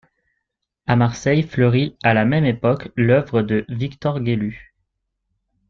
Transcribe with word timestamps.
À 0.87 0.95
Marseille 0.95 1.43
fleurit 1.43 1.95
à 2.01 2.15
la 2.15 2.25
même 2.25 2.45
époque 2.45 2.91
l’œuvre 2.97 3.43
de 3.43 3.65
Victor 3.69 4.25
Gélu. 4.25 4.73